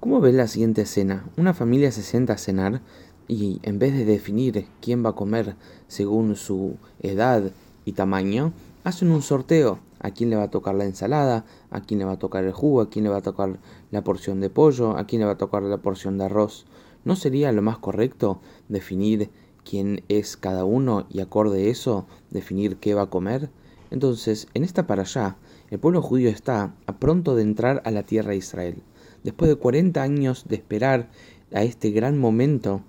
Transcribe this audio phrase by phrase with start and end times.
[0.00, 1.28] ¿Cómo ves la siguiente escena?
[1.36, 2.80] Una familia se sienta a cenar
[3.28, 5.56] y en vez de definir quién va a comer
[5.88, 7.52] según su edad
[7.84, 9.78] y tamaño, hacen un sorteo.
[9.98, 12.52] A quién le va a tocar la ensalada, a quién le va a tocar el
[12.52, 13.58] jugo, a quién le va a tocar
[13.90, 16.64] la porción de pollo, a quién le va a tocar la porción de arroz.
[17.04, 18.40] ¿No sería lo más correcto
[18.70, 19.28] definir
[19.68, 23.50] quién es cada uno y acorde eso definir qué va a comer?
[23.90, 25.36] Entonces, en esta para allá,
[25.68, 28.82] el pueblo judío está a pronto de entrar a la tierra de Israel.
[29.24, 31.10] Después de 40 años de esperar
[31.52, 32.82] a este gran momento,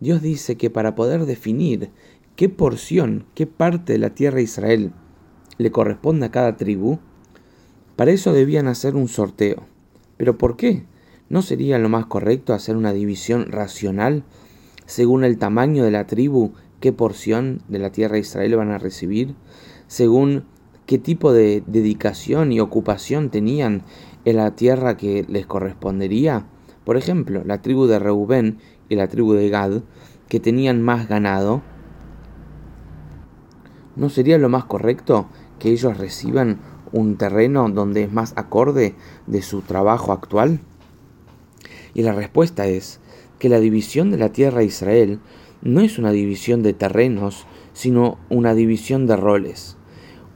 [0.00, 1.90] Dios dice que para poder definir
[2.36, 4.92] qué porción, qué parte de la tierra de Israel
[5.58, 6.98] le corresponde a cada tribu,
[7.96, 9.66] para eso debían hacer un sorteo.
[10.16, 10.84] ¿Pero por qué?
[11.28, 14.24] ¿No sería lo más correcto hacer una división racional
[14.86, 18.78] según el tamaño de la tribu, qué porción de la tierra de Israel van a
[18.78, 19.36] recibir?
[19.86, 20.44] Según
[20.86, 23.84] qué tipo de dedicación y ocupación tenían
[24.24, 26.46] en la tierra que les correspondería.
[26.84, 29.82] Por ejemplo, la tribu de Reubén y la tribu de Gad,
[30.28, 31.62] que tenían más ganado,
[33.96, 35.26] ¿no sería lo más correcto
[35.58, 36.60] que ellos reciban
[36.92, 38.94] un terreno donde es más acorde
[39.26, 40.60] de su trabajo actual?
[41.94, 43.00] Y la respuesta es
[43.38, 45.20] que la división de la tierra de Israel
[45.62, 49.76] no es una división de terrenos, sino una división de roles.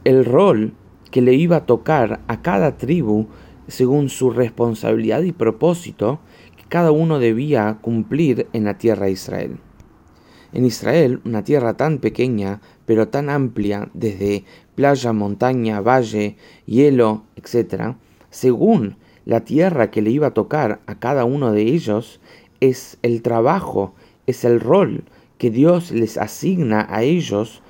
[0.04, 0.74] El rol
[1.10, 3.28] que le iba a tocar a cada tribu
[3.68, 6.20] según su responsabilidad y propósito
[6.56, 9.58] que cada uno debía cumplir en la tierra de Israel.
[10.52, 17.96] En Israel, una tierra tan pequeña, pero tan amplia, desde playa, montaña, valle, hielo, etc.,
[18.30, 22.20] según la tierra que le iba a tocar a cada uno de ellos,
[22.60, 23.94] es el trabajo,
[24.26, 25.04] es el rol
[25.38, 27.62] que Dios les asigna a ellos,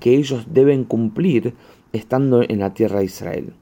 [0.00, 1.54] que ellos deben cumplir
[1.92, 3.54] estando en la tierra de Israel.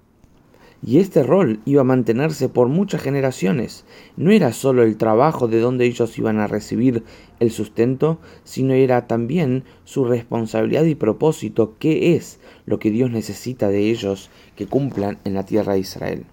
[0.84, 3.84] Y este rol iba a mantenerse por muchas generaciones.
[4.16, 7.02] No era solo el trabajo de donde ellos iban a recibir
[7.40, 13.68] el sustento, sino era también su responsabilidad y propósito, qué es lo que Dios necesita
[13.68, 16.26] de ellos que cumplan en la tierra de Israel.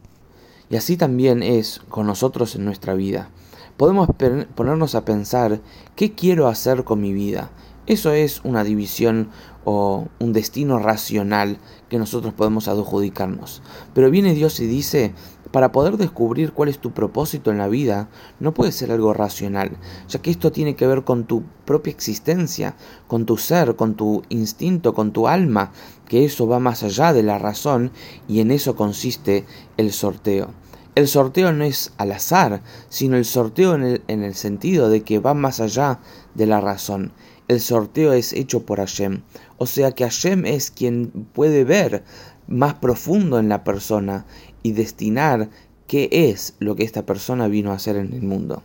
[0.70, 3.30] Y así también es con nosotros en nuestra vida.
[3.78, 4.08] Podemos
[4.56, 5.60] ponernos a pensar,
[5.96, 7.50] ¿qué quiero hacer con mi vida?
[7.86, 9.30] Eso es una división
[9.66, 11.58] o un destino racional
[11.90, 13.62] que nosotros podemos adjudicarnos.
[13.94, 15.14] Pero viene Dios y dice,
[15.52, 18.08] para poder descubrir cuál es tu propósito en la vida,
[18.40, 19.78] no puede ser algo racional,
[20.08, 22.76] ya que esto tiene que ver con tu propia existencia,
[23.08, 25.74] con tu ser, con tu instinto, con tu alma,
[26.08, 27.92] que eso va más allá de la razón
[28.30, 29.46] y en eso consiste
[29.76, 30.52] el sorteo.
[30.96, 35.02] El sorteo no es al azar, sino el sorteo en el, en el sentido de
[35.02, 36.00] que va más allá
[36.34, 37.12] de la razón
[37.48, 39.22] el sorteo es hecho por Hashem.
[39.58, 42.04] O sea que Hashem es quien puede ver
[42.48, 44.26] más profundo en la persona
[44.62, 45.50] y destinar
[45.88, 48.64] qué es lo que esta persona vino a hacer en el mundo.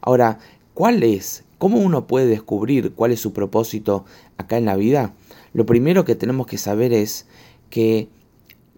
[0.00, 0.38] Ahora,
[0.74, 1.44] ¿cuál es?
[1.58, 4.04] ¿Cómo uno puede descubrir cuál es su propósito
[4.36, 5.14] acá en la vida?
[5.52, 7.26] Lo primero que tenemos que saber es
[7.70, 8.08] que,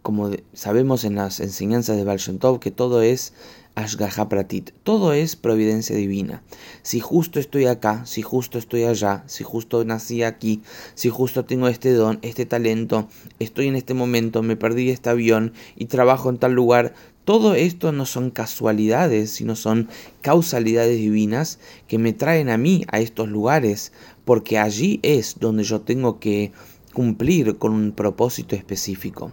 [0.03, 2.21] como sabemos en las enseñanzas de Baal
[2.61, 3.33] que todo es
[3.79, 4.73] Ashgaha Pratit.
[4.83, 6.43] Todo es providencia divina.
[6.83, 10.63] Si justo estoy acá, si justo estoy allá, si justo nací aquí,
[10.95, 13.09] si justo tengo este don, este talento,
[13.39, 16.93] estoy en este momento, me perdí este avión y trabajo en tal lugar,
[17.25, 19.89] todo esto no son casualidades, sino son
[20.23, 23.93] causalidades divinas que me traen a mí a estos lugares,
[24.25, 26.51] porque allí es donde yo tengo que
[26.95, 29.31] cumplir con un propósito específico.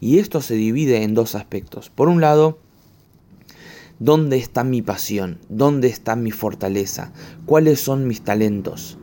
[0.00, 1.90] Y esto se divide en dos aspectos.
[1.90, 2.58] Por un lado,
[4.00, 5.38] ¿Dónde está mi pasión?
[5.48, 7.12] ¿Dónde está mi fortaleza?
[7.46, 8.98] ¿Cuáles son mis talentos?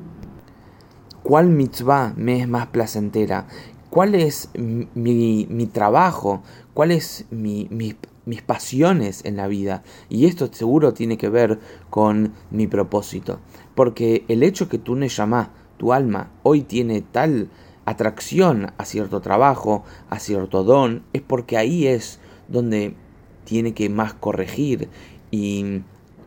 [1.24, 3.47] ¿Cuál mitzvah me es más placentera?
[3.90, 6.44] ¿Cuál es mi, trabajo?
[6.74, 9.84] ¿Cuáles mi, mis pasiones en la vida?
[10.09, 11.59] Y esto seguro tiene que ver
[11.90, 13.40] con mi propósito.
[13.75, 17.50] Porque el hecho que tú me llamas, tu alma, hoy tiene tal
[17.85, 22.19] atracción a cierto trabajo, a cierto don, es porque ahí es
[22.50, 22.96] donde
[23.44, 24.90] tiene que más corregir
[25.31, 25.81] y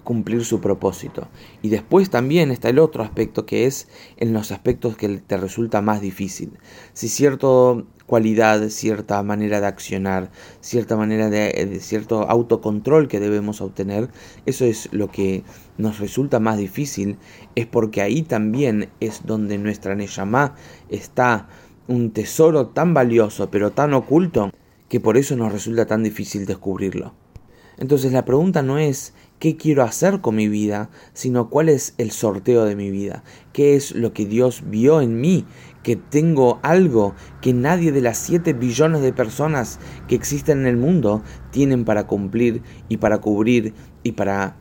[0.05, 1.28] cumplir su propósito.
[1.62, 3.88] Y después también está el otro aspecto que es
[4.19, 6.52] en los aspectos que te resulta más difícil.
[6.93, 7.49] Si cierta
[8.06, 10.31] cualidad, cierta manera de accionar,
[10.61, 14.10] cierta manera de, cierto autocontrol que debemos obtener,
[14.46, 15.43] eso es lo que
[15.78, 17.17] nos resulta más difícil,
[17.55, 20.55] es porque ahí también es donde nuestra Neyamá
[20.90, 21.49] está
[21.87, 24.50] un tesoro tan valioso pero tan oculto
[24.94, 27.14] que por eso nos resulta tan difícil descubrirlo.
[27.79, 32.12] Entonces la pregunta no es qué quiero hacer con mi vida, sino cuál es el
[32.12, 35.46] sorteo de mi vida, qué es lo que Dios vio en mí,
[35.82, 40.76] que tengo algo que nadie de las 7 billones de personas que existen en el
[40.76, 43.75] mundo tienen para cumplir y para cubrir
[44.05, 44.58] y para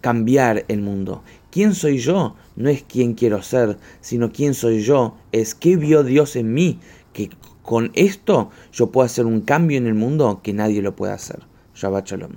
[0.00, 1.22] cambiar el mundo.
[1.50, 2.36] ¿Quién soy yo?
[2.56, 5.18] No es quién quiero ser, sino quién soy yo.
[5.30, 6.80] Es qué vio Dios en mí,
[7.12, 7.28] que
[7.64, 11.40] con esto yo puedo hacer un cambio en el mundo que nadie lo puede hacer.
[11.74, 12.34] Shabbat Shalom.